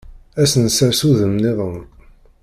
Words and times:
Ad 0.41 0.47
s-nessers 0.51 1.01
udem-nniḍen. 1.09 1.77